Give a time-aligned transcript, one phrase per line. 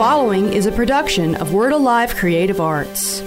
[0.00, 3.20] following is a production of Word Alive Creative Arts.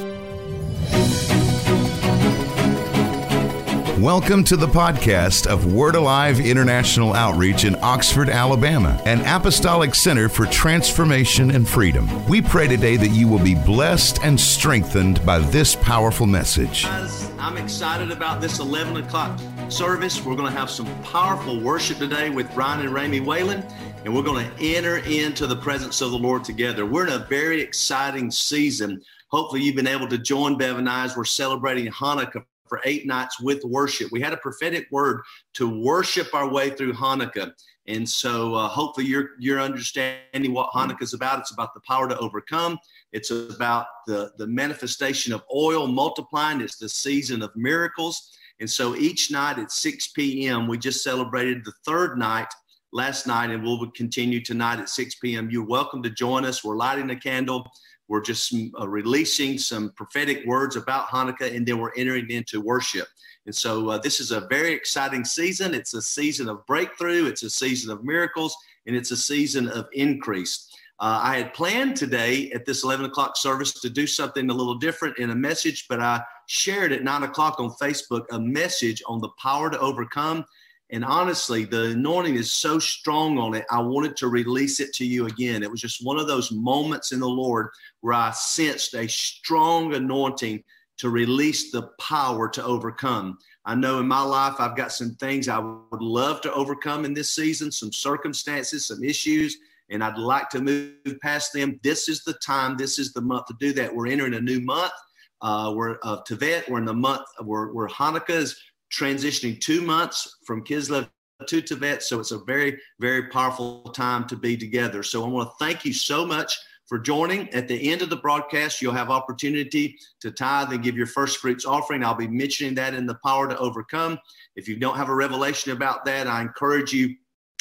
[4.00, 10.28] Welcome to the podcast of Word Alive International Outreach in Oxford, Alabama, an apostolic center
[10.28, 12.10] for transformation and freedom.
[12.28, 16.86] We pray today that you will be blessed and strengthened by this powerful message.
[16.86, 20.26] I'm excited about this 11 o'clock service.
[20.26, 23.64] We're going to have some powerful worship today with Brian and Ramey Whalen,
[24.06, 26.86] and we're going to enter into the presence of the Lord together.
[26.86, 29.02] We're in a very exciting season.
[29.30, 33.06] Hopefully, you've been able to join Bev and I as we're celebrating Hanukkah for eight
[33.06, 34.12] nights with worship.
[34.12, 35.22] We had a prophetic word
[35.54, 37.54] to worship our way through Hanukkah.
[37.88, 41.40] And so uh, hopefully you're you're understanding what Hanukkah is about.
[41.40, 42.80] It's about the power to overcome.
[43.14, 46.60] It's about the, the manifestation of oil multiplying.
[46.60, 48.38] It's the season of miracles.
[48.60, 52.48] And so each night at 6 p.m., we just celebrated the third night
[52.94, 55.50] last night, and we'll continue tonight at 6 p.m.
[55.50, 56.64] You're welcome to join us.
[56.64, 57.68] We're lighting a candle.
[58.08, 63.08] We're just uh, releasing some prophetic words about Hanukkah, and then we're entering into worship.
[63.46, 65.74] And so uh, this is a very exciting season.
[65.74, 69.88] It's a season of breakthrough, it's a season of miracles, and it's a season of
[69.94, 70.70] increase.
[71.00, 74.76] Uh, I had planned today at this 11 o'clock service to do something a little
[74.76, 79.20] different in a message, but I shared at 9 o'clock on Facebook a message on
[79.20, 80.46] the power to overcome.
[80.94, 83.66] And honestly, the anointing is so strong on it.
[83.72, 85.64] I wanted to release it to you again.
[85.64, 87.70] It was just one of those moments in the Lord
[88.02, 90.64] where I sensed a strong anointing
[91.00, 93.40] to release the power to overcome.
[93.66, 97.16] I know in my life, I've got some things I would love to overcome in
[97.16, 99.58] this season, some circumstances, some issues,
[99.90, 101.80] and I'd like to move past them.
[101.82, 103.94] This is the time, this is the month to do that.
[103.96, 104.94] We're entering a new month.
[105.42, 106.70] Uh, we're of Tevet.
[106.70, 108.56] We're in the month where Hanukkah is
[108.94, 111.10] transitioning two months from Kislev
[111.48, 112.02] to Tevet.
[112.02, 115.04] So it's a very, very powerful time to be together.
[115.04, 117.50] So I want to thank you so much for joining.
[117.54, 121.40] At the end of the broadcast, you'll have opportunity to tithe and give your first
[121.40, 122.04] fruits offering.
[122.04, 124.20] I'll be mentioning that in the power to overcome.
[124.56, 127.16] If you don't have a revelation about that, I encourage you.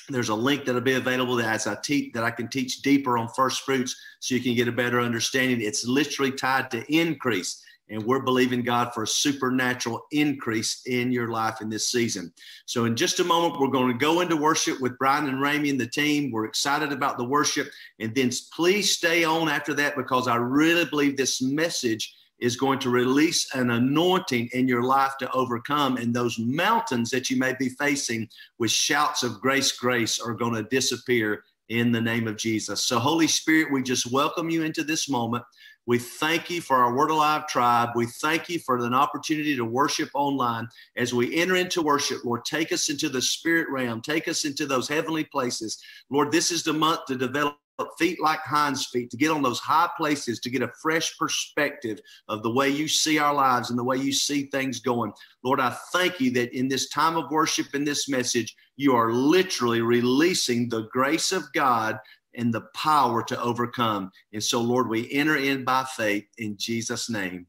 [0.09, 3.17] There's a link that'll be available that as I teach that I can teach deeper
[3.17, 5.61] on first fruits so you can get a better understanding.
[5.61, 7.63] It's literally tied to increase.
[7.93, 12.33] And we're believing God for a supernatural increase in your life in this season.
[12.65, 15.69] So, in just a moment, we're going to go into worship with Brian and Ramey
[15.69, 16.31] and the team.
[16.31, 17.71] We're excited about the worship.
[18.01, 22.79] And then please stay on after that because I really believe this message is going
[22.81, 25.99] to release an anointing in your life to overcome.
[25.99, 30.55] And those mountains that you may be facing with shouts of grace, grace are going
[30.55, 32.83] to disappear in the name of Jesus.
[32.83, 35.45] So, Holy Spirit, we just welcome you into this moment.
[35.87, 37.91] We thank you for our Word Alive tribe.
[37.97, 40.69] We thank you for an opportunity to worship online.
[40.97, 44.67] As we enter into worship, Lord, take us into the spirit realm, take us into
[44.67, 45.83] those heavenly places.
[46.09, 47.59] Lord, this is the month to develop
[47.99, 51.99] feet like hinds feet, to get on those high places, to get a fresh perspective
[52.29, 55.13] of the way you see our lives and the way you see things going.
[55.43, 59.13] Lord, I thank you that in this time of worship, in this message, you are
[59.13, 61.99] literally releasing the grace of God
[62.35, 64.11] and the power to overcome.
[64.33, 67.47] And so, Lord, we enter in by faith in Jesus' name.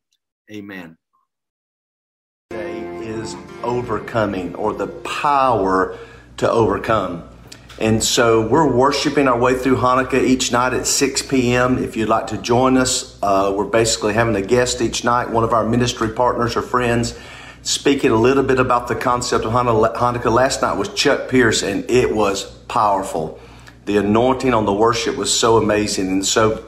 [0.52, 0.98] Amen.
[2.52, 5.98] Is overcoming or the power
[6.38, 7.30] to overcome.
[7.80, 11.84] And so we're worshiping our way through Hanukkah each night at 6 p.m.
[11.84, 15.44] If you'd like to join us, uh, we're basically having a guest each night, one
[15.44, 17.18] of our ministry partners or friends,
[17.64, 20.32] speaking a little bit about the concept of Hanukkah.
[20.32, 23.40] Last night was Chuck Pierce, and it was powerful
[23.86, 26.08] the anointing on the worship was so amazing.
[26.08, 26.66] And so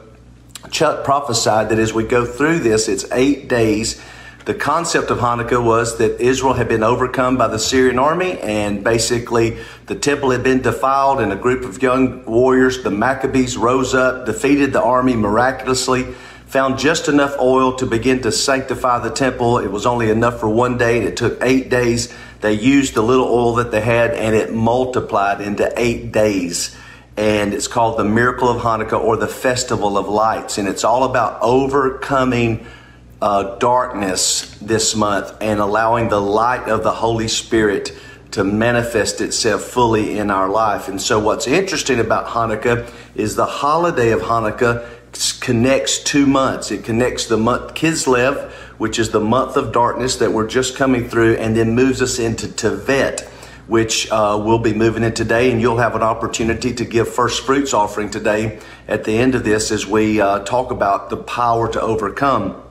[0.72, 4.02] Chuck prophesied that as we go through this, it's eight days.
[4.46, 8.84] The concept of Hanukkah was that Israel had been overcome by the Syrian army, and
[8.84, 13.96] basically the temple had been defiled, and a group of young warriors, the Maccabees, rose
[13.96, 16.04] up, defeated the army miraculously,
[16.46, 19.58] found just enough oil to begin to sanctify the temple.
[19.58, 22.14] It was only enough for one day, and it took eight days.
[22.42, 26.76] They used the little oil that they had, and it multiplied into eight days
[27.18, 30.58] and it's called the Miracle of Hanukkah or the Festival of Lights.
[30.58, 32.66] And it's all about overcoming
[33.22, 37.98] uh, darkness this month and allowing the light of the Holy Spirit
[38.32, 40.90] to manifest itself fully in our life.
[40.90, 44.86] And so, what's interesting about Hanukkah is the holiday of Hanukkah
[45.40, 46.70] connects two months.
[46.70, 51.08] It connects the month Kislev, which is the month of darkness that we're just coming
[51.08, 53.30] through, and then moves us into Tevet
[53.68, 57.46] which uh, we'll be moving in today, and you'll have an opportunity to give first
[57.46, 61.72] fruits offering today at the end of this as we uh, talk about the power
[61.72, 62.65] to overcome.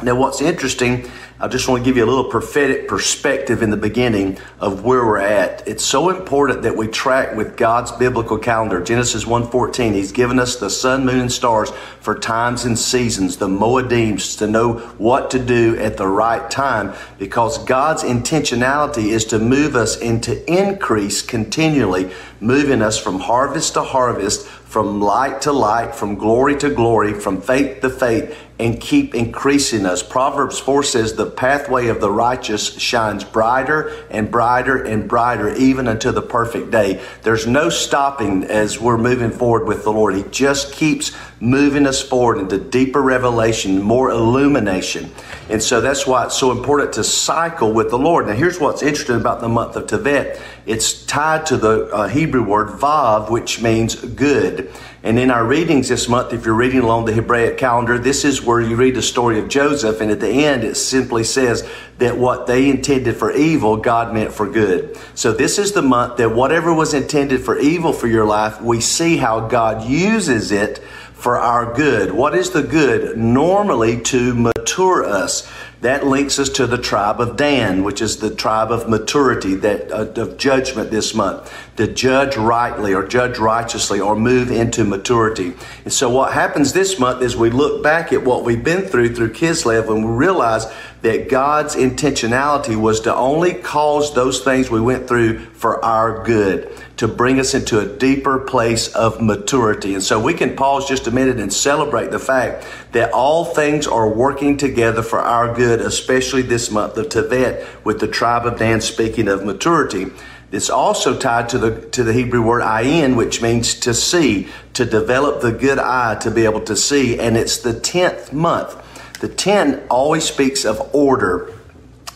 [0.00, 1.10] Now, what's interesting,
[1.40, 5.04] I just want to give you a little prophetic perspective in the beginning of where
[5.04, 5.66] we're at.
[5.66, 8.80] It's so important that we track with God's biblical calendar.
[8.80, 13.48] Genesis 1:14, He's given us the sun, moon, and stars for times and seasons, the
[13.48, 19.40] Moedims, to know what to do at the right time, because God's intentionality is to
[19.40, 22.10] move us into increase continually,
[22.40, 27.40] moving us from harvest to harvest, from light to light, from glory to glory, from
[27.40, 30.02] faith to faith, and keep increasing us.
[30.02, 35.86] Proverbs 4 says, The pathway of the righteous shines brighter and brighter and brighter, even
[35.86, 37.00] until the perfect day.
[37.22, 40.16] There's no stopping as we're moving forward with the Lord.
[40.16, 45.12] He just keeps moving us forward into deeper revelation, more illumination.
[45.48, 48.26] And so that's why it's so important to cycle with the Lord.
[48.26, 52.42] Now, here's what's interesting about the month of Tevet it's tied to the uh, Hebrew
[52.42, 54.70] word vav, which means good.
[55.02, 58.42] And in our readings this month, if you're reading along the Hebraic calendar, this is
[58.42, 60.00] where you read the story of Joseph.
[60.00, 61.68] And at the end, it simply says
[61.98, 64.98] that what they intended for evil, God meant for good.
[65.14, 68.80] So this is the month that whatever was intended for evil for your life, we
[68.80, 70.78] see how God uses it
[71.18, 72.12] for our good.
[72.12, 73.16] What is the good?
[73.16, 75.50] Normally to mature us.
[75.80, 79.92] That links us to the tribe of Dan, which is the tribe of maturity, that
[79.92, 81.52] uh, of judgment this month.
[81.78, 85.54] To judge rightly or judge righteously or move into maturity.
[85.84, 89.14] And so what happens this month is we look back at what we've been through
[89.14, 90.66] through Kislev and we realize
[91.02, 96.68] that God's intentionality was to only cause those things we went through for our good,
[96.96, 99.94] to bring us into a deeper place of maturity.
[99.94, 103.86] And so we can pause just a minute and celebrate the fact that all things
[103.86, 108.58] are working together for our good, especially this month of Tevet with the tribe of
[108.58, 110.06] Dan speaking of maturity.
[110.50, 114.86] It's also tied to the to the Hebrew word ayin, which means to see, to
[114.86, 118.76] develop the good eye to be able to see, and it's the tenth month.
[119.20, 121.52] The 10 always speaks of order.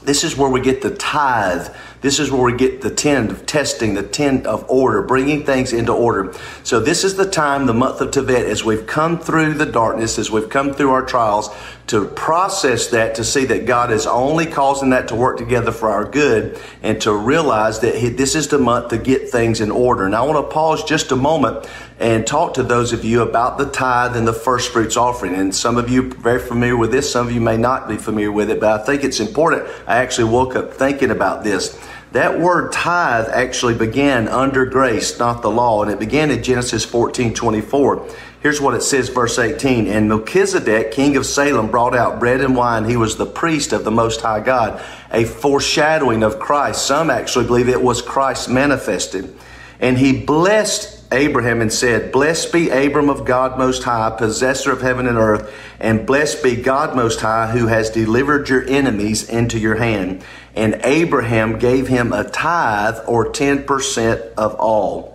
[0.04, 1.68] This is where we get the tithe.
[2.00, 5.72] This is where we get the 10 of testing, the 10 of order, bringing things
[5.72, 6.34] into order.
[6.64, 10.18] So this is the time, the month of Tevet, as we've come through the darkness,
[10.18, 11.50] as we've come through our trials,
[11.88, 15.90] to process that, to see that God is only causing that to work together for
[15.90, 20.06] our good, and to realize that this is the month to get things in order.
[20.06, 21.68] And I want to pause just a moment
[21.98, 25.34] and talk to those of you about the tithe and the first fruits offering.
[25.34, 27.96] And some of you are very familiar with this, some of you may not be
[27.96, 29.68] familiar with it, but I think it's important.
[29.86, 31.78] I actually woke up thinking about this.
[32.12, 36.84] That word tithe actually began under grace, not the law, and it began in Genesis
[36.84, 38.08] 14 24.
[38.42, 39.86] Here's what it says, verse 18.
[39.86, 42.84] And Melchizedek, king of Salem, brought out bread and wine.
[42.84, 46.84] He was the priest of the Most High God, a foreshadowing of Christ.
[46.84, 49.32] Some actually believe it was Christ manifested.
[49.78, 54.80] And he blessed Abraham and said, Blessed be Abram of God Most High, possessor of
[54.80, 59.58] heaven and earth, and blessed be God Most High, who has delivered your enemies into
[59.58, 60.24] your hand.
[60.56, 65.11] And Abraham gave him a tithe or 10% of all.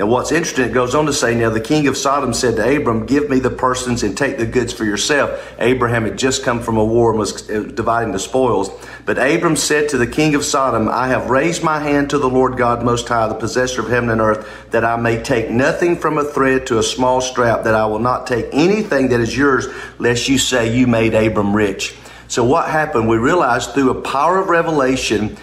[0.00, 2.76] Now, what's interesting, it goes on to say, Now the king of Sodom said to
[2.78, 5.52] Abram, Give me the persons and take the goods for yourself.
[5.58, 8.70] Abraham had just come from a war and was uh, dividing the spoils.
[9.04, 12.30] But Abram said to the king of Sodom, I have raised my hand to the
[12.30, 15.96] Lord God Most High, the possessor of heaven and earth, that I may take nothing
[15.96, 19.36] from a thread to a small strap, that I will not take anything that is
[19.36, 19.66] yours,
[19.98, 21.94] lest you say you made Abram rich.
[22.26, 23.06] So what happened?
[23.06, 25.36] We realized through a power of revelation,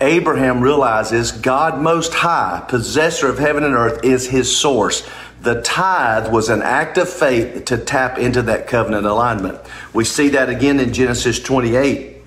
[0.00, 5.08] Abraham realizes God Most High, possessor of heaven and earth, is his source.
[5.40, 9.60] The tithe was an act of faith to tap into that covenant alignment.
[9.92, 12.17] We see that again in Genesis 28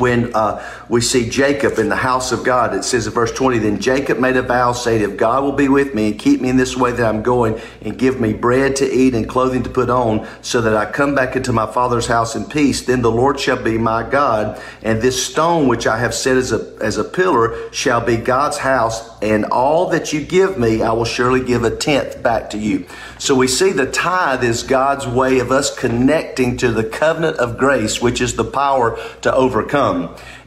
[0.00, 2.74] when uh, we see Jacob in the house of God.
[2.74, 5.68] It says in verse 20, Then Jacob made a vow, saying, If God will be
[5.68, 8.76] with me and keep me in this way that I'm going, and give me bread
[8.76, 12.06] to eat and clothing to put on, so that I come back into my father's
[12.06, 15.98] house in peace, then the Lord shall be my God, and this stone which I
[15.98, 20.20] have set as a, as a pillar shall be God's house, and all that you
[20.20, 22.86] give me, I will surely give a tenth back to you.
[23.18, 27.58] So we see the tithe is God's way of us connecting to the covenant of
[27.58, 29.85] grace, which is the power to overcome.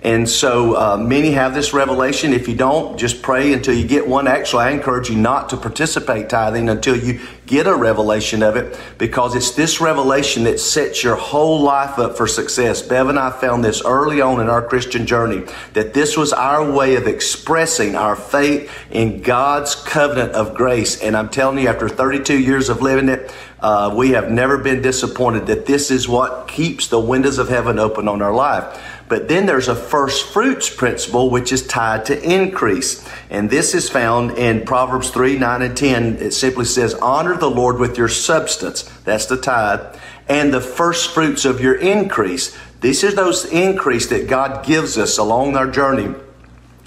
[0.01, 2.31] And so uh, many have this revelation.
[2.31, 4.27] If you don't, just pray until you get one.
[4.27, 8.79] Actually, I encourage you not to participate tithing until you get a revelation of it
[8.97, 12.81] because it's this revelation that sets your whole life up for success.
[12.81, 15.43] Bev and I found this early on in our Christian journey
[15.73, 21.01] that this was our way of expressing our faith in God's covenant of grace.
[21.01, 24.81] And I'm telling you, after 32 years of living it, uh, we have never been
[24.81, 28.81] disappointed that this is what keeps the windows of heaven open on our life.
[29.09, 33.05] But then there's a first fruits principle which is tied to increase.
[33.31, 36.17] And this is found in Proverbs 3, 9, and 10.
[36.17, 38.83] It simply says, Honor the Lord with your substance.
[39.05, 39.97] That's the tithe.
[40.27, 42.55] And the first fruits of your increase.
[42.81, 46.13] This is those increase that God gives us along our journey.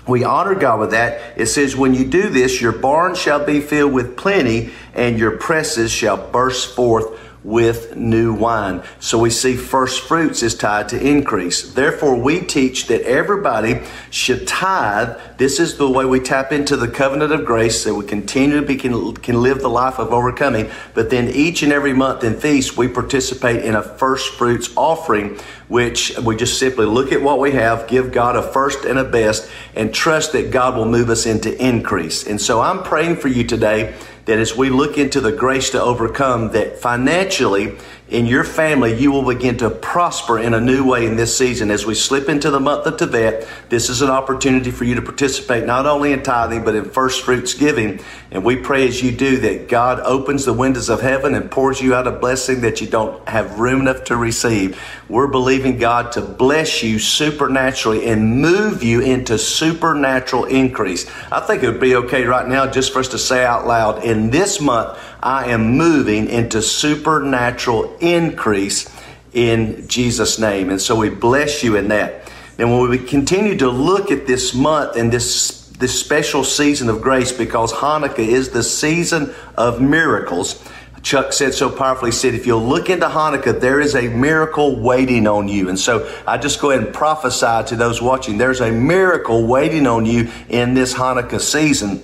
[0.07, 1.37] We honor God with that.
[1.37, 5.39] It says, When you do this, your barn shall be filled with plenty, and your
[5.39, 8.83] presses shall burst forth with new wine.
[9.01, 11.73] So we see first fruits is tied to increase.
[11.73, 13.81] Therefore, we teach that everybody
[14.11, 15.19] should tithe.
[15.39, 18.67] This is the way we tap into the covenant of grace that we continue to
[18.67, 20.71] be, can, can live the life of overcoming.
[20.95, 25.39] But then each and every month in feast, we participate in a first fruits offering,
[25.67, 29.05] which we just simply look at what we have, give God a first and a
[29.05, 32.27] best, and trust that God will move us into increase.
[32.27, 33.95] And so I'm praying for you today
[34.25, 37.77] that as we look into the grace to overcome, that financially
[38.09, 41.71] in your family, you will begin to prosper in a new way in this season.
[41.71, 45.03] As we slip into the month of Tevet, this is an opportunity for you to
[45.03, 48.01] participate not only in tithing, but in first fruits giving.
[48.31, 51.81] And we pray as you do that God opens the windows of heaven and pours
[51.81, 54.79] you out a blessing that you don't have room enough to receive.
[55.13, 61.07] We're believing God to bless you supernaturally and move you into supernatural increase.
[61.31, 64.05] I think it would be okay right now just for us to say out loud,
[64.05, 68.89] in this month, I am moving into supernatural increase
[69.35, 70.71] in Jesus' name.
[70.71, 72.33] And so we bless you in that.
[72.57, 77.03] And when we continue to look at this month and this this special season of
[77.03, 80.63] grace because Hanukkah is the season of miracles.
[81.03, 84.77] Chuck said so powerfully, he said, if you'll look into Hanukkah, there is a miracle
[84.77, 85.69] waiting on you.
[85.69, 89.87] And so I just go ahead and prophesy to those watching, there's a miracle waiting
[89.87, 92.03] on you in this Hanukkah season.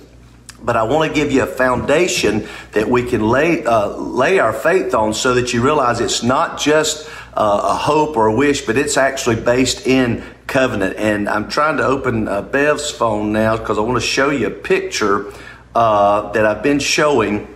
[0.61, 4.51] But I want to give you a foundation that we can lay, uh, lay our
[4.51, 8.65] faith on so that you realize it's not just uh, a hope or a wish,
[8.65, 10.97] but it's actually based in covenant.
[10.97, 14.47] And I'm trying to open uh, Bev's phone now because I want to show you
[14.47, 15.31] a picture
[15.73, 17.47] uh, that I've been showing.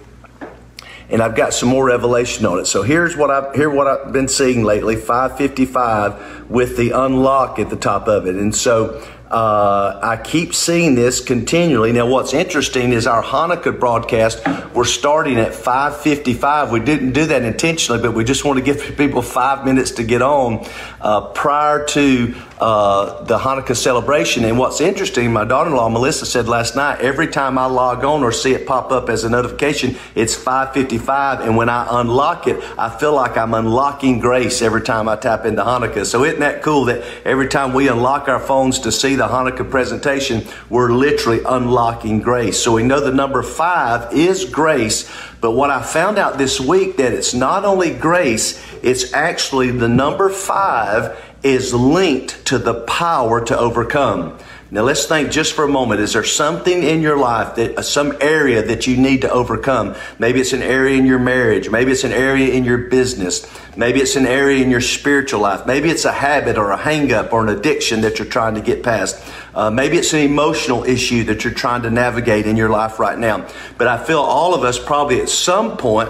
[1.10, 2.66] And I've got some more revelation on it.
[2.66, 7.70] So here's what I've here what I've been seeing lately: 555 with the unlock at
[7.70, 8.36] the top of it.
[8.36, 9.02] And so
[9.34, 11.92] uh, I keep seeing this continually.
[11.92, 14.46] Now, what's interesting is our Hanukkah broadcast.
[14.76, 16.72] We're starting at 5:55.
[16.72, 20.04] We didn't do that intentionally, but we just want to give people five minutes to
[20.04, 20.68] get on
[21.02, 24.46] uh, prior to uh, the Hanukkah celebration.
[24.46, 28.32] And what's interesting, my daughter-in-law Melissa said last night, every time I log on or
[28.32, 32.90] see it pop up as a notification, it's 5:55, and when I unlock it, I
[32.90, 36.06] feel like I'm unlocking grace every time I tap into Hanukkah.
[36.06, 39.70] So isn't that cool that every time we unlock our phones to see the Hanukkah
[39.70, 42.58] presentation, we're literally unlocking grace.
[42.58, 45.12] So we know the number five is grace.
[45.42, 49.90] But what I found out this week that it's not only grace, it's actually the
[49.90, 54.38] number five is linked to the power to overcome.
[54.74, 56.02] Now let's think just for a moment.
[56.02, 59.94] Is there something in your life that uh, some area that you need to overcome?
[60.18, 61.70] Maybe it's an area in your marriage.
[61.70, 63.46] Maybe it's an area in your business.
[63.78, 65.68] Maybe it's an area in your spiritual life.
[65.68, 68.82] Maybe it's a habit or a hangup or an addiction that you're trying to get
[68.82, 69.24] past.
[69.54, 73.20] Uh, maybe it's an emotional issue that you're trying to navigate in your life right
[73.20, 73.48] now.
[73.78, 76.10] But I feel all of us probably at some point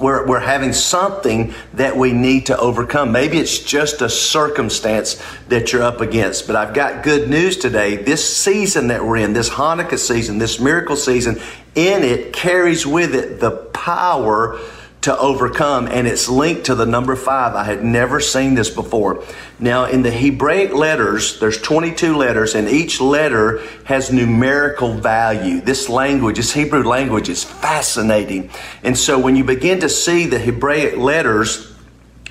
[0.00, 3.12] we're, we're having something that we need to overcome.
[3.12, 6.46] Maybe it's just a circumstance that you're up against.
[6.46, 7.96] But I've got good news today.
[7.96, 11.40] This season that we're in, this Hanukkah season, this miracle season,
[11.74, 14.58] in it carries with it the power
[15.02, 17.54] to overcome, and it's linked to the number five.
[17.54, 19.24] I had never seen this before.
[19.58, 25.62] Now, in the Hebraic letters, there's 22 letters, and each letter has numerical value.
[25.62, 28.50] This language, this Hebrew language, is fascinating.
[28.82, 31.69] And so, when you begin to see the Hebraic letters,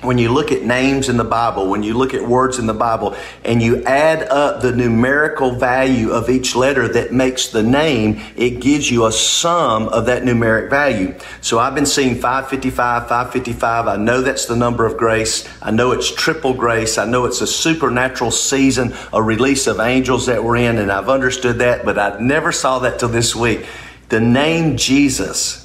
[0.02, 2.74] when you look at names in the Bible, when you look at words in the
[2.74, 3.14] Bible,
[3.44, 8.60] and you add up the numerical value of each letter that makes the name, it
[8.60, 11.14] gives you a sum of that numeric value.
[11.40, 13.88] So I've been seeing 555, 555.
[13.88, 15.48] I know that's the number of grace.
[15.60, 16.96] I know it's triple grace.
[16.98, 21.08] I know it's a supernatural season, a release of angels that we're in, and I've
[21.08, 23.66] understood that, but I never saw that till this week.
[24.08, 25.59] The name Jesus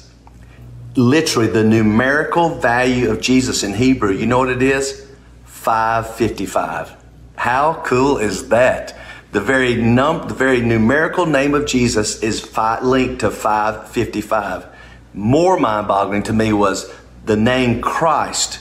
[0.96, 5.06] literally the numerical value of Jesus in Hebrew, you know what it is?
[5.44, 6.96] 555.
[7.36, 8.98] How cool is that?
[9.32, 12.48] The very num the very numerical name of Jesus is
[12.82, 14.66] linked to 555.
[15.12, 16.92] More mind-boggling to me was
[17.24, 18.60] the name Christ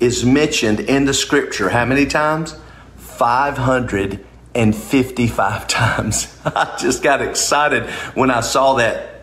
[0.00, 2.56] is mentioned in the scripture how many times?
[2.96, 6.40] 555 times.
[6.44, 9.13] I just got excited when I saw that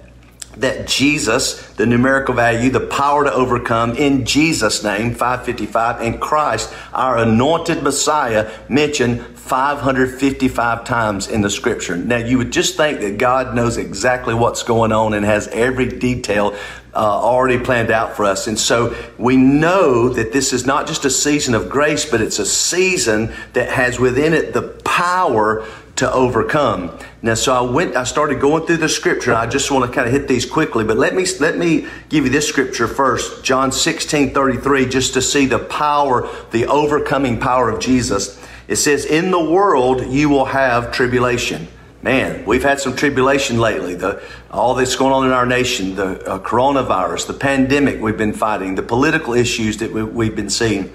[0.58, 6.74] that Jesus, the numerical value, the power to overcome in Jesus' name, 555, and Christ,
[6.94, 11.98] our anointed Messiah, mentioned 555 times in the scripture.
[11.98, 15.88] Now, you would just think that God knows exactly what's going on and has every
[15.88, 16.56] detail
[16.94, 18.48] uh, already planned out for us.
[18.48, 22.40] And so we know that this is not just a season of grace, but it's
[22.40, 25.66] a season that has within it the power
[25.98, 26.98] to overcome.
[27.22, 29.34] Now, so I went, I started going through the scripture.
[29.34, 32.26] I just want to kind of hit these quickly, but let me, let me give
[32.26, 33.44] you this scripture first.
[33.44, 38.44] John 16, 33, just to see the power, the overcoming power of Jesus.
[38.68, 41.68] It says, in the world, you will have tribulation.
[42.04, 43.94] Man, we've had some tribulation lately.
[43.94, 48.34] The, all that's going on in our nation, the uh, coronavirus, the pandemic we've been
[48.34, 50.92] fighting, the political issues that we, we've been seeing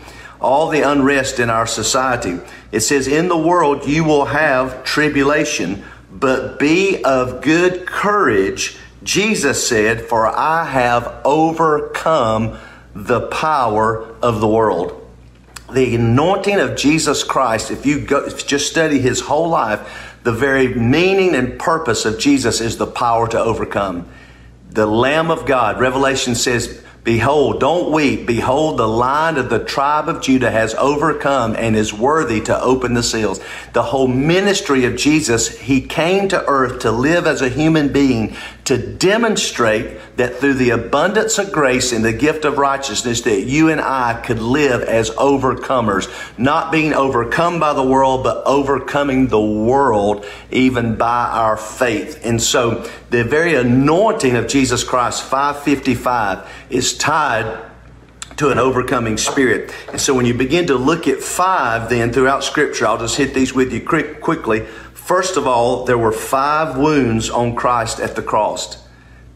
[0.46, 2.38] all the unrest in our society.
[2.70, 8.76] It says, In the world you will have tribulation, but be of good courage.
[9.02, 12.58] Jesus said, For I have overcome
[12.94, 15.02] the power of the world.
[15.72, 20.14] The anointing of Jesus Christ, if you go, if you just study his whole life,
[20.22, 24.08] the very meaning and purpose of Jesus is the power to overcome.
[24.70, 28.26] The Lamb of God, Revelation says, Behold, don't weep.
[28.26, 32.94] Behold, the lion of the tribe of Judah has overcome and is worthy to open
[32.94, 33.38] the seals.
[33.74, 38.34] The whole ministry of Jesus, he came to earth to live as a human being,
[38.66, 43.68] to demonstrate that through the abundance of grace and the gift of righteousness that you
[43.68, 49.40] and I could live as overcomers, not being overcome by the world, but overcoming the
[49.40, 52.20] world even by our faith.
[52.24, 57.62] And so the very anointing of Jesus Christ, 555, is tied
[58.36, 59.72] to an overcoming spirit.
[59.90, 63.32] And so when you begin to look at five, then throughout Scripture, I'll just hit
[63.32, 64.66] these with you quick, quickly.
[65.06, 68.84] First of all, there were five wounds on Christ at the cross.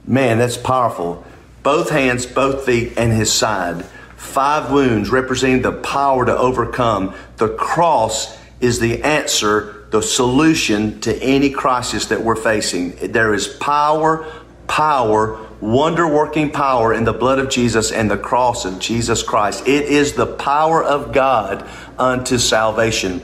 [0.04, 1.24] Man, that's powerful.
[1.62, 3.84] Both hands, both feet, and his side.
[4.16, 7.14] Five wounds representing the power to overcome.
[7.36, 13.12] The cross is the answer, the solution to any crisis that we're facing.
[13.12, 14.26] There is power,
[14.66, 19.68] power, wonder working power in the blood of Jesus and the cross of Jesus Christ.
[19.68, 21.64] It is the power of God
[21.96, 23.22] unto salvation.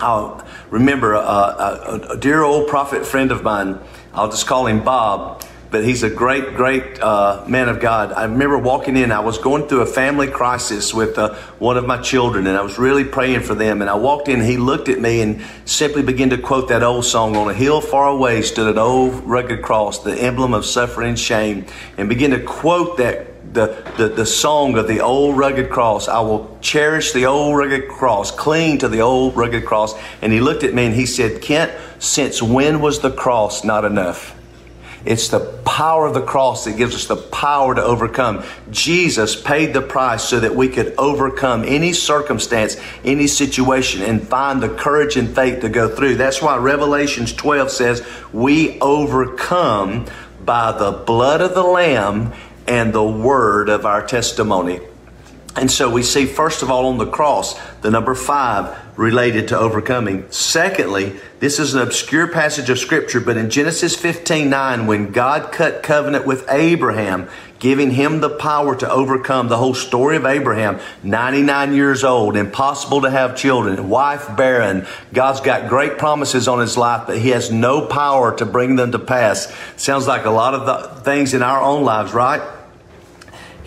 [0.00, 3.78] I'll remember a, a, a dear old prophet friend of mine,
[4.12, 8.12] I'll just call him Bob but he's a great, great uh, man of God.
[8.12, 11.86] I remember walking in, I was going through a family crisis with uh, one of
[11.86, 13.82] my children, and I was really praying for them.
[13.82, 17.04] And I walked in, he looked at me and simply began to quote that old
[17.04, 21.10] song On a hill far away stood an old rugged cross, the emblem of suffering
[21.10, 21.66] and shame,
[21.98, 26.08] and began to quote that the, the, the song of the old rugged cross.
[26.08, 29.94] I will cherish the old rugged cross, cling to the old rugged cross.
[30.22, 33.84] And he looked at me and he said, Kent, since when was the cross not
[33.84, 34.34] enough?
[35.04, 38.44] It's the power of the cross that gives us the power to overcome.
[38.70, 44.60] Jesus paid the price so that we could overcome any circumstance, any situation, and find
[44.60, 46.16] the courage and faith to go through.
[46.16, 50.06] That's why Revelations 12 says, We overcome
[50.44, 52.32] by the blood of the Lamb
[52.68, 54.80] and the word of our testimony.
[55.56, 59.58] And so we see, first of all, on the cross, the number five related to
[59.58, 60.30] overcoming.
[60.30, 65.50] Secondly, this is an obscure passage of scripture, but in Genesis 15 9, when God
[65.50, 67.28] cut covenant with Abraham,
[67.58, 73.00] giving him the power to overcome the whole story of Abraham, 99 years old, impossible
[73.00, 74.86] to have children, wife barren.
[75.12, 78.92] God's got great promises on his life, but he has no power to bring them
[78.92, 79.52] to pass.
[79.76, 82.57] Sounds like a lot of the things in our own lives, right?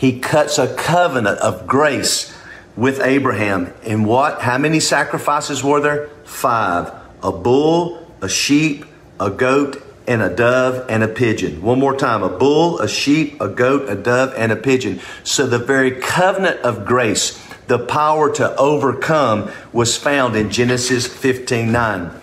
[0.01, 2.35] He cuts a covenant of grace
[2.75, 3.71] with Abraham.
[3.83, 4.41] And what?
[4.41, 6.07] How many sacrifices were there?
[6.23, 6.91] Five.
[7.21, 8.85] A bull, a sheep,
[9.19, 11.61] a goat, and a dove and a pigeon.
[11.61, 12.23] One more time.
[12.23, 15.01] A bull, a sheep, a goat, a dove, and a pigeon.
[15.23, 21.71] So the very covenant of grace, the power to overcome was found in Genesis 15
[21.71, 22.21] 9.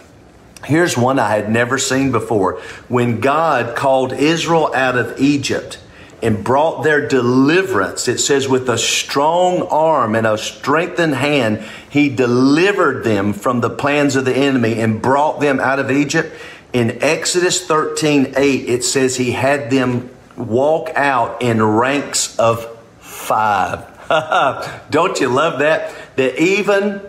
[0.65, 2.55] Here's one I had never seen before.
[2.89, 5.79] When God called Israel out of Egypt,
[6.23, 8.09] and brought their deliverance.
[8.09, 13.71] It says, with a strong arm and a strengthened hand, he delivered them from the
[13.71, 16.35] plans of the enemy and brought them out of Egypt.
[16.73, 23.87] In Exodus 13 8, it says he had them walk out in ranks of five.
[24.91, 25.95] Don't you love that?
[26.17, 27.09] That even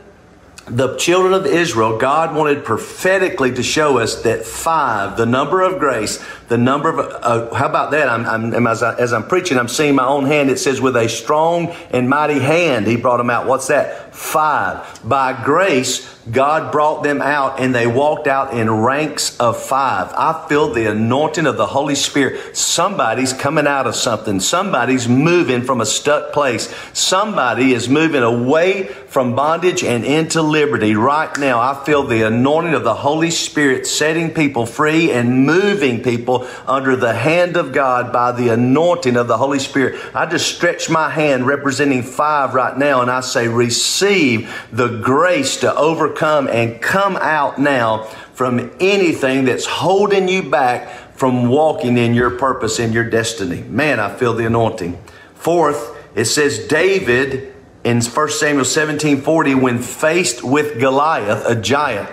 [0.70, 5.80] the children of Israel, God wanted prophetically to show us that five, the number of
[5.80, 8.08] grace, the number of, uh, how about that?
[8.08, 10.50] I'm, I'm as, I, as I'm preaching, I'm seeing my own hand.
[10.50, 13.48] It says, with a strong and mighty hand, he brought them out.
[13.48, 14.14] What's that?
[14.16, 15.08] Five.
[15.08, 20.12] By grace, God brought them out and they walked out in ranks of five.
[20.14, 22.56] I feel the anointing of the Holy Spirit.
[22.56, 24.40] Somebody's coming out of something.
[24.40, 26.74] Somebody's moving from a stuck place.
[26.94, 30.96] Somebody is moving away from bondage and into liberty.
[30.96, 36.04] Right now, I feel the anointing of the Holy Spirit setting people free and moving
[36.04, 40.00] people under the hand of God by the anointing of the Holy Spirit.
[40.14, 45.58] I just stretch my hand representing five right now and I say, receive the grace
[45.58, 48.04] to overcome and come out now
[48.34, 53.62] from anything that's holding you back from walking in your purpose and your destiny.
[53.64, 54.98] Man, I feel the anointing.
[55.36, 57.54] Fourth, it says David
[57.84, 62.10] in 1 Samuel 17 40, when faced with Goliath, a giant,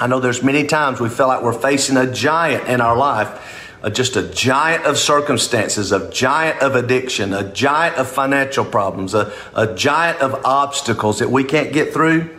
[0.00, 3.66] I know there's many times we feel like we're facing a giant in our life,
[3.82, 9.14] uh, just a giant of circumstances, a giant of addiction, a giant of financial problems,
[9.14, 12.37] a, a giant of obstacles that we can't get through.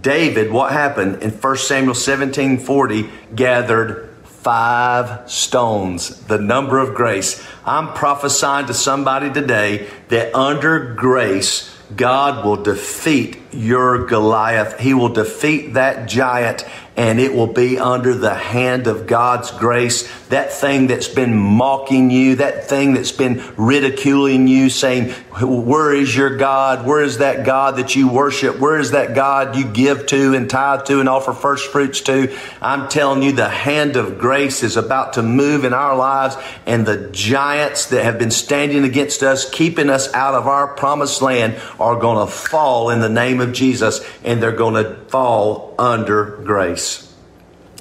[0.00, 4.14] David, what happened in 1 Samuel 17 40, gathered
[4.46, 7.44] five stones, the number of grace.
[7.64, 14.78] I'm prophesying to somebody today that under grace, God will defeat your Goliath.
[14.78, 16.64] He will defeat that giant
[16.96, 20.10] and it will be under the hand of God's grace.
[20.28, 26.16] That thing that's been mocking you, that thing that's been ridiculing you, saying, Where is
[26.16, 26.86] your God?
[26.86, 28.58] Where is that God that you worship?
[28.58, 32.34] Where is that God you give to and tithe to and offer first fruits to?
[32.62, 36.86] I'm telling you, the hand of grace is about to move in our lives, and
[36.86, 41.60] the giants that have been standing against us, keeping us out of our promised land,
[41.78, 46.36] are going to fall in the name of Jesus, and they're going to fall under
[46.44, 47.12] grace.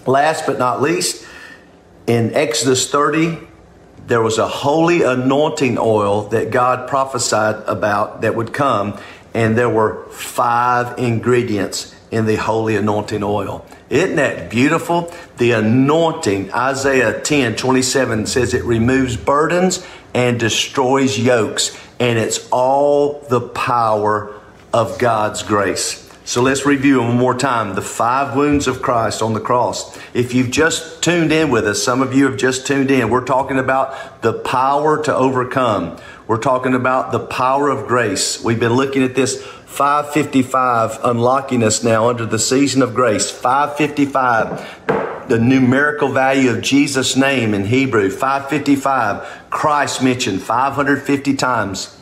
[0.05, 1.25] Last but not least,
[2.07, 3.39] in Exodus 30,
[4.07, 8.99] there was a holy anointing oil that God prophesied about that would come,
[9.33, 13.65] and there were five ingredients in the holy anointing oil.
[13.89, 15.11] Isn't that beautiful?
[15.37, 23.21] The anointing, Isaiah 10 27 says it removes burdens and destroys yokes, and it's all
[23.29, 24.33] the power
[24.71, 26.04] of God's grace.
[26.27, 29.95] So let's review one more time the five wounds of Christ on the cross.
[30.15, 33.11] If you've just tuned in with us, some of you have just tuned in.
[33.11, 35.99] We're talking about the power to overcome.
[36.25, 38.43] We're talking about the power of grace.
[38.43, 43.29] We've been looking at this 555 unlocking us now under the season of grace.
[43.29, 48.09] 555, the numerical value of Jesus' name in Hebrew.
[48.09, 51.95] 555, Christ mentioned 550 times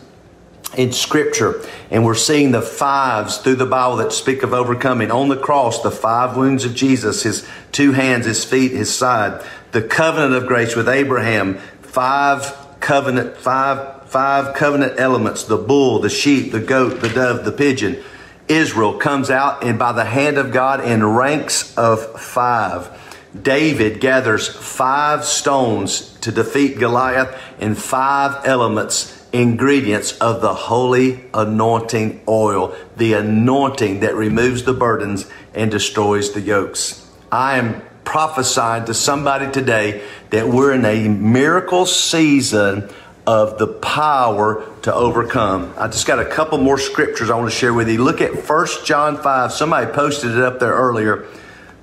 [0.77, 5.11] in scripture and we're seeing the fives through the bible that speak of overcoming.
[5.11, 9.45] On the cross the five wounds of jesus his two hands his feet his side.
[9.71, 15.43] The covenant of grace with abraham five covenant five five covenant elements.
[15.43, 18.03] The bull the sheep the goat the dove the pigeon.
[18.47, 22.99] Israel comes out and by the hand of god in ranks of five.
[23.39, 32.21] David gathers five stones to defeat goliath and five elements ingredients of the holy anointing
[32.27, 37.09] oil, the anointing that removes the burdens and destroys the yokes.
[37.31, 42.89] I am prophesying to somebody today that we're in a miracle season
[43.25, 45.73] of the power to overcome.
[45.77, 48.03] I just got a couple more scriptures I want to share with you.
[48.03, 49.51] Look at 1 John 5.
[49.51, 51.25] Somebody posted it up there earlier.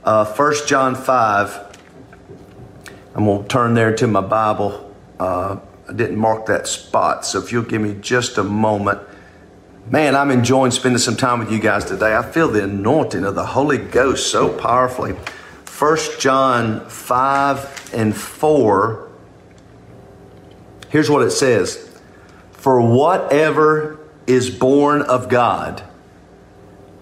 [0.05, 1.79] Uh, 1 John 5.
[3.15, 4.95] I'm going to turn there to my Bible.
[5.19, 5.57] Uh,
[5.91, 7.27] I didn't mark that spot.
[7.27, 9.01] So if you'll give me just a moment.
[9.91, 12.17] Man, I'm enjoying spending some time with you guys today.
[12.17, 15.17] I feel the anointing of the Holy Ghost so powerfully.
[15.79, 19.09] 1 John 5 and 4.
[20.91, 21.91] Here's what it says
[22.53, 23.99] For whatever
[24.29, 25.83] is born of God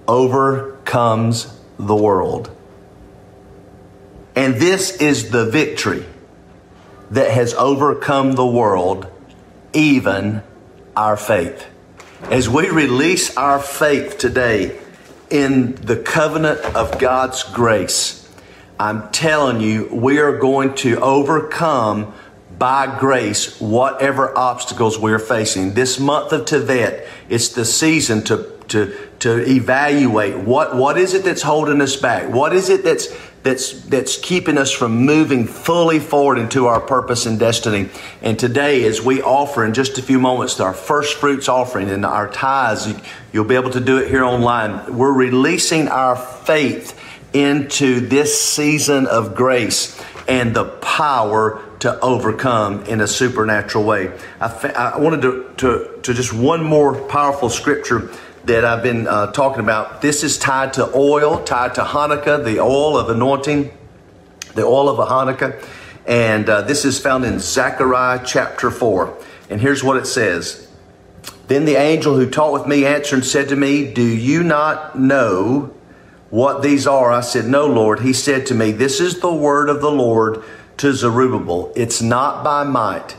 [0.06, 2.50] overcomes the world.
[4.34, 6.06] And this is the victory
[7.10, 9.06] that has overcome the world,
[9.72, 10.42] even
[10.96, 11.66] our faith.
[12.24, 14.78] As we release our faith today
[15.30, 18.28] in the covenant of God's grace,
[18.80, 22.12] I'm telling you, we are going to overcome
[22.58, 25.74] by grace whatever obstacles we're facing.
[25.74, 31.24] This month of Tevet, it's the season to, to, to evaluate what, what is it
[31.24, 32.32] that's holding us back?
[32.32, 33.12] What is it that's
[33.42, 37.88] that's that's keeping us from moving fully forward into our purpose and destiny.
[38.20, 42.04] And today, as we offer in just a few moments our first fruits offering and
[42.04, 42.92] our tithes,
[43.32, 44.96] you'll be able to do it here online.
[44.96, 46.98] We're releasing our faith
[47.32, 54.12] into this season of grace and the power to overcome in a supernatural way.
[54.40, 58.10] I, I wanted to, to, to just one more powerful scripture
[58.48, 60.00] that I've been uh, talking about.
[60.00, 63.70] This is tied to oil, tied to Hanukkah, the oil of anointing,
[64.54, 65.62] the oil of a Hanukkah.
[66.06, 69.18] And uh, this is found in Zechariah chapter 4.
[69.50, 70.66] And here's what it says
[71.48, 74.98] Then the angel who talked with me answered and said to me, Do you not
[74.98, 75.74] know
[76.30, 77.12] what these are?
[77.12, 78.00] I said, No, Lord.
[78.00, 80.42] He said to me, This is the word of the Lord
[80.78, 81.70] to Zerubbabel.
[81.76, 83.14] It's not by might,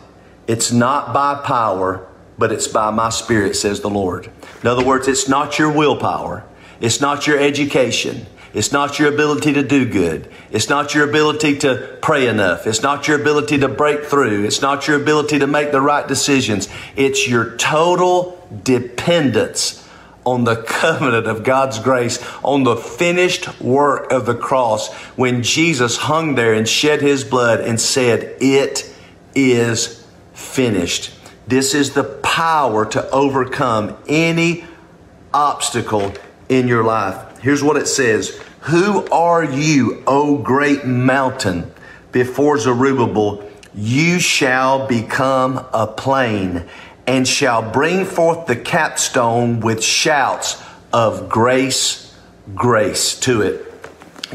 [0.48, 2.08] it's not by power,
[2.40, 4.32] but it's by my spirit, says the Lord.
[4.62, 6.44] In other words, it's not your willpower,
[6.80, 8.26] it's not your education.
[8.52, 10.28] It's not your ability to do good.
[10.50, 12.66] It's not your ability to pray enough.
[12.66, 14.44] It's not your ability to break through.
[14.46, 16.68] It's not your ability to make the right decisions.
[16.96, 19.88] It's your total dependence
[20.26, 25.98] on the covenant of God's grace, on the finished work of the cross when Jesus
[25.98, 28.94] hung there and shed his blood and said, It
[29.36, 31.12] is finished.
[31.48, 32.04] This is the
[32.40, 34.64] power to overcome any
[35.34, 36.14] obstacle
[36.48, 37.38] in your life.
[37.40, 41.70] Here's what it says Who are you, O great mountain?
[42.14, 43.44] Before Zerubbabel,
[43.76, 46.64] you shall become a plain
[47.06, 52.16] and shall bring forth the capstone with shouts of grace,
[52.56, 53.69] grace to it.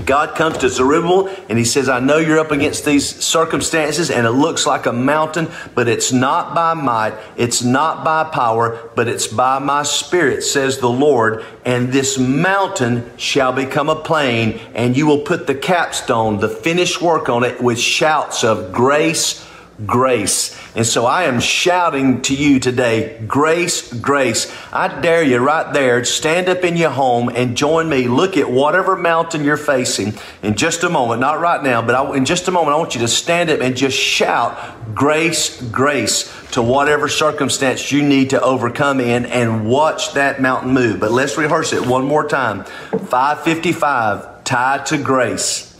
[0.02, 4.26] God comes to Zerubbabel and he says, I know you're up against these circumstances and
[4.26, 9.06] it looks like a mountain, but it's not by might, it's not by power, but
[9.06, 11.44] it's by my spirit, says the Lord.
[11.64, 17.00] And this mountain shall become a plain and you will put the capstone, the finished
[17.00, 19.46] work on it with shouts of grace,
[19.86, 20.58] grace.
[20.76, 24.54] And so I am shouting to you today, grace, grace.
[24.72, 28.08] I dare you right there, stand up in your home and join me.
[28.08, 32.16] Look at whatever mountain you're facing in just a moment, not right now, but I,
[32.16, 36.32] in just a moment, I want you to stand up and just shout grace, grace
[36.52, 41.00] to whatever circumstance you need to overcome in and watch that mountain move.
[41.00, 42.64] But let's rehearse it one more time.
[42.64, 45.73] 555, tied to grace.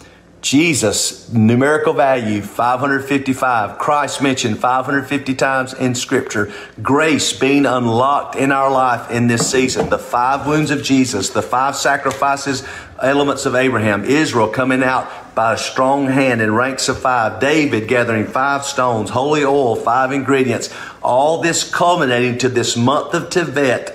[0.44, 3.78] Jesus, numerical value 555.
[3.78, 6.52] Christ mentioned 550 times in Scripture.
[6.82, 9.88] Grace being unlocked in our life in this season.
[9.88, 12.62] The five wounds of Jesus, the five sacrifices,
[13.00, 14.04] elements of Abraham.
[14.04, 17.40] Israel coming out by a strong hand in ranks of five.
[17.40, 20.68] David gathering five stones, holy oil, five ingredients.
[21.02, 23.94] All this culminating to this month of Tevet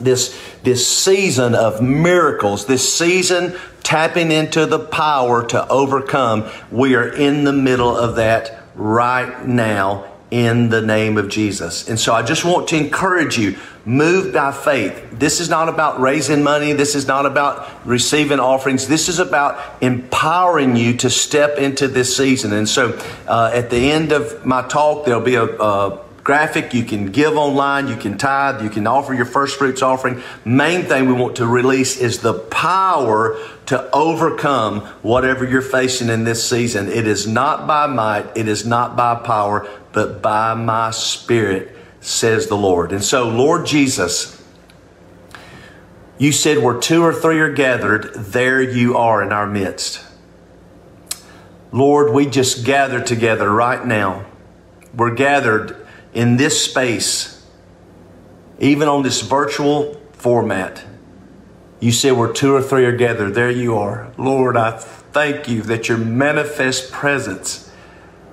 [0.00, 6.50] this, this season of miracles, this season tapping into the power to overcome.
[6.72, 11.88] We are in the middle of that right now in the name of Jesus.
[11.88, 15.08] And so I just want to encourage you, move by faith.
[15.12, 16.72] This is not about raising money.
[16.72, 18.88] This is not about receiving offerings.
[18.88, 22.52] This is about empowering you to step into this season.
[22.54, 26.74] And so uh, at the end of my talk, there'll be a, a graphic.
[26.74, 27.86] You can give online.
[27.86, 28.60] You can tithe.
[28.60, 30.24] You can offer your first fruits offering.
[30.44, 36.24] Main thing we want to release is the power to overcome whatever you're facing in
[36.24, 36.88] this season.
[36.88, 38.36] It is not by might.
[38.36, 42.90] It is not by power, but by my spirit, says the Lord.
[42.90, 44.42] And so, Lord Jesus,
[46.18, 50.04] you said where two or three are gathered, there you are in our midst.
[51.70, 54.26] Lord, we just gather together right now.
[54.92, 55.85] We're gathered
[56.16, 57.44] in this space,
[58.58, 60.82] even on this virtual format,
[61.78, 64.10] you said where two or three are gathered, there you are.
[64.16, 67.70] Lord, I thank you that your manifest presence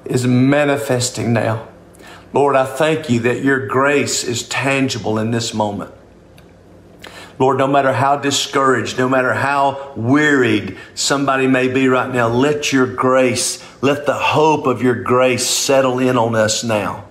[0.06, 1.68] is manifesting now.
[2.32, 5.94] Lord, I thank you that your grace is tangible in this moment.
[7.38, 12.72] Lord, no matter how discouraged, no matter how wearied somebody may be right now, let
[12.72, 17.10] your grace, let the hope of your grace settle in on us now.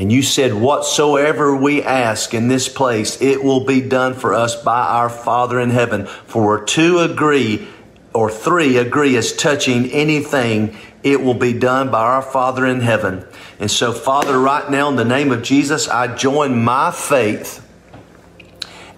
[0.00, 4.56] And you said, Whatsoever we ask in this place, it will be done for us
[4.56, 6.06] by our Father in heaven.
[6.06, 7.68] For two agree,
[8.14, 13.26] or three agree as touching anything, it will be done by our Father in heaven.
[13.58, 17.66] And so, Father, right now, in the name of Jesus, I join my faith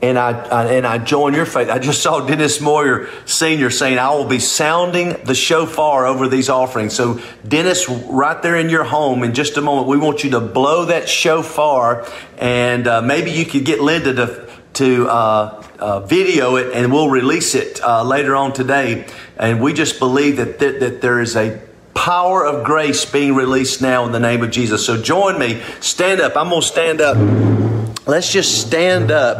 [0.03, 1.71] and I, I, and I join your faith.
[1.71, 6.49] I just saw Dennis Moyer Senior saying, "I will be sounding the shofar over these
[6.49, 10.31] offerings." So, Dennis, right there in your home, in just a moment, we want you
[10.31, 16.01] to blow that shofar, and uh, maybe you could get Linda to to uh, uh,
[16.01, 19.07] video it, and we'll release it uh, later on today.
[19.37, 21.63] And we just believe that th- that there is a
[21.95, 24.85] power of grace being released now in the name of Jesus.
[24.85, 25.63] So, join me.
[25.79, 26.37] Stand up.
[26.37, 27.82] I'm to stand up.
[28.05, 29.39] Let's just stand up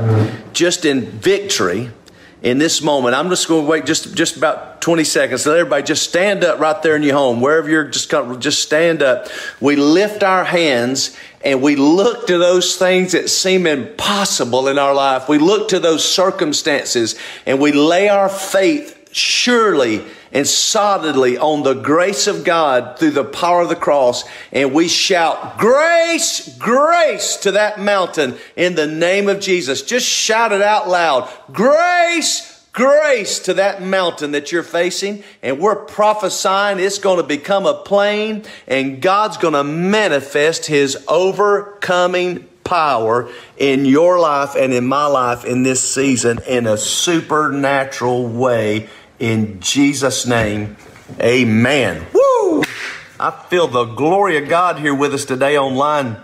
[0.53, 1.91] just in victory
[2.43, 3.15] in this moment.
[3.15, 5.47] I'm just going to wait just, just about 20 seconds.
[5.47, 8.63] Let everybody just stand up right there in your home, wherever you're just, comfortable, just
[8.63, 9.29] stand up.
[9.61, 14.95] We lift our hands and we look to those things that seem impossible in our
[14.95, 15.29] life.
[15.29, 21.75] We look to those circumstances and we lay our faith surely and solidly on the
[21.75, 24.25] grace of God through the power of the cross.
[24.51, 29.83] And we shout, grace, grace to that mountain in the name of Jesus.
[29.83, 31.31] Just shout it out loud.
[31.53, 35.23] Grace, grace to that mountain that you're facing.
[35.43, 41.05] And we're prophesying it's going to become a plain and God's going to manifest his
[41.09, 48.29] overcoming power in your life and in my life in this season in a supernatural
[48.29, 48.89] way
[49.23, 50.77] in Jesus' name,
[51.21, 52.05] amen.
[52.13, 52.65] Woo!
[53.21, 56.17] I feel the glory of God here with us today online.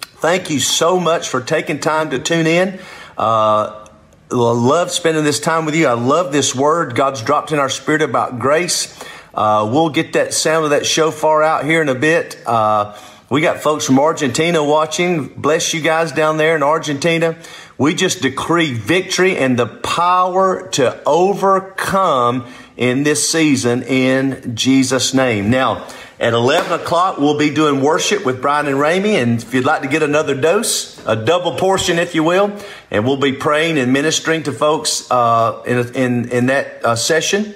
[0.00, 2.80] Thank you so much for taking time to tune in.
[3.18, 3.86] Uh,
[4.30, 5.88] I love spending this time with you.
[5.88, 8.98] I love this word God's dropped in our spirit about grace.
[9.34, 12.38] Uh, we'll get that sound of that shofar out here in a bit.
[12.46, 12.96] Uh,
[13.30, 15.26] we got folks from Argentina watching.
[15.26, 17.36] Bless you guys down there in Argentina.
[17.76, 22.46] We just decree victory and the power to overcome
[22.78, 25.50] in this season in Jesus' name.
[25.50, 25.86] Now,
[26.18, 29.22] at 11 o'clock, we'll be doing worship with Brian and Ramey.
[29.22, 32.58] And if you'd like to get another dose, a double portion, if you will,
[32.90, 37.54] and we'll be praying and ministering to folks uh, in, in, in that uh, session.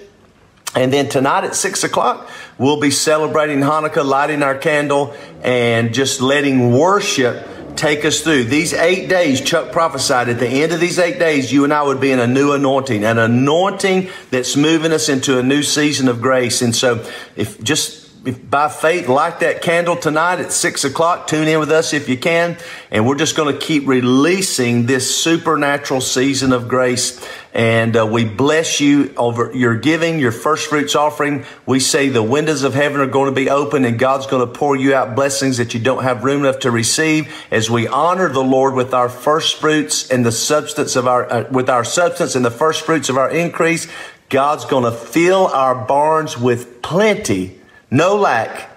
[0.75, 6.21] And then tonight at six o'clock, we'll be celebrating Hanukkah, lighting our candle, and just
[6.21, 8.45] letting worship take us through.
[8.45, 11.83] These eight days, Chuck prophesied at the end of these eight days, you and I
[11.83, 16.09] would be in a new anointing, an anointing that's moving us into a new season
[16.09, 16.63] of grace.
[16.63, 17.05] And so
[17.37, 21.27] if just by faith, light that candle tonight at six o'clock.
[21.27, 22.57] Tune in with us if you can.
[22.91, 27.21] And we're just going to keep releasing this supernatural season of grace.
[27.53, 31.45] And uh, we bless you over your giving, your first fruits offering.
[31.67, 34.53] We say the windows of heaven are going to be open and God's going to
[34.53, 38.29] pour you out blessings that you don't have room enough to receive as we honor
[38.29, 42.37] the Lord with our first fruits and the substance of our, uh, with our substance
[42.37, 43.89] and the first fruits of our increase.
[44.29, 47.59] God's going to fill our barns with plenty
[47.93, 48.71] no lack,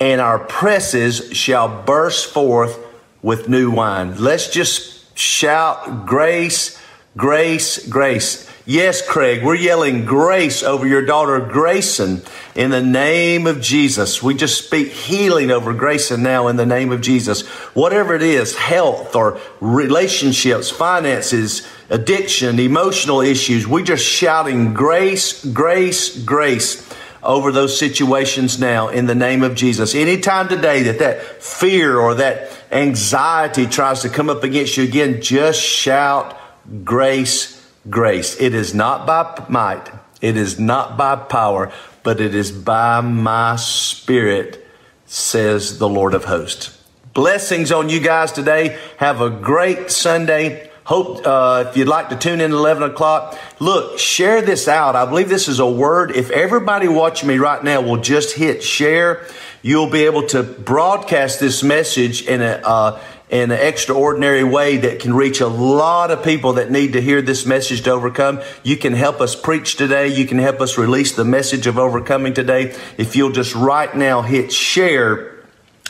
[0.00, 2.78] and our presses shall burst forth
[3.20, 4.16] with new wine.
[4.16, 6.80] Let's just shout grace,
[7.16, 8.48] grace, grace.
[8.64, 12.22] Yes, Craig, we're yelling grace over your daughter Grayson
[12.54, 14.22] in the name of Jesus.
[14.22, 17.46] We just speak healing over Grayson now in the name of Jesus.
[17.74, 26.16] Whatever it is, health or relationships, finances, addiction, emotional issues, we're just shouting grace, grace,
[26.22, 26.88] grace
[27.22, 29.94] over those situations now in the name of Jesus.
[29.94, 35.20] Anytime today that that fear or that anxiety tries to come up against you again,
[35.20, 36.38] just shout
[36.84, 38.40] grace, grace.
[38.40, 39.88] It is not by might.
[40.20, 44.64] It is not by power, but it is by my spirit,
[45.06, 46.78] says the Lord of hosts.
[47.12, 48.78] Blessings on you guys today.
[48.96, 50.70] Have a great Sunday.
[50.84, 54.96] Hope uh, if you'd like to tune in at 11 o'clock, look, share this out.
[54.96, 56.10] I believe this is a word.
[56.10, 59.24] If everybody watching me right now will just hit share,
[59.62, 64.98] you'll be able to broadcast this message in a, uh, in an extraordinary way that
[64.98, 68.40] can reach a lot of people that need to hear this message to overcome.
[68.64, 70.08] You can help us preach today.
[70.08, 72.76] You can help us release the message of overcoming today.
[72.98, 75.31] If you'll just right now hit share,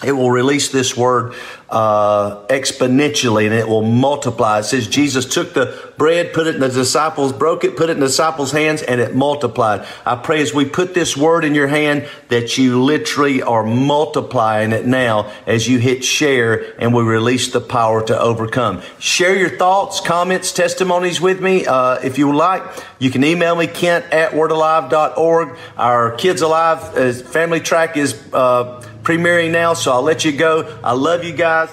[0.05, 1.35] it will release this word
[1.73, 4.59] uh, exponentially and it will multiply.
[4.59, 7.93] It says Jesus took the bread, put it in the disciples, broke it, put it
[7.93, 9.87] in the disciples' hands, and it multiplied.
[10.05, 14.73] I pray as we put this word in your hand that you literally are multiplying
[14.73, 18.83] it now as you hit share and we release the power to overcome.
[18.99, 22.63] Share your thoughts, comments, testimonies with me uh, if you like.
[22.99, 25.57] You can email me, Kent at wordalive.org.
[25.79, 30.79] Our Kids Alive uh, family track is uh, premiering now, so I'll let you go.
[30.83, 31.71] I love you guys.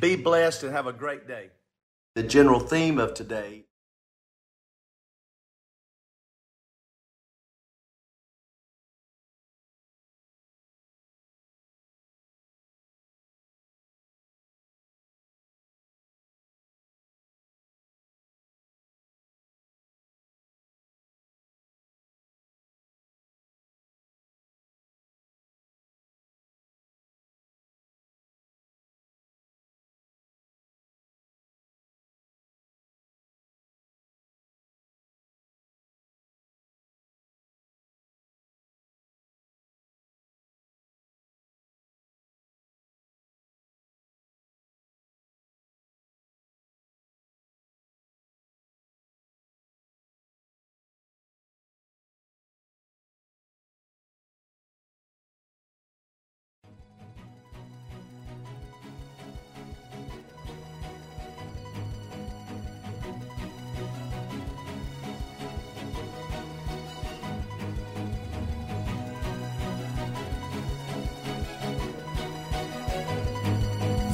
[0.00, 1.50] Be blessed and have a great day.
[2.14, 3.64] The general theme of today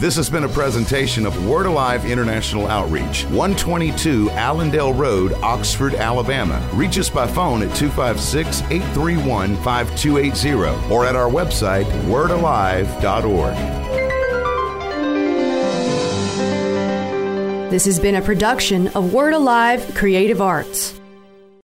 [0.07, 6.65] This has been a presentation of Word Alive International Outreach, 122 Allendale Road, Oxford, Alabama.
[6.75, 13.57] Reach us by phone at 256 831 5280 or at our website, wordalive.org.
[17.73, 20.96] This has been a production of Word Alive Creative Arts.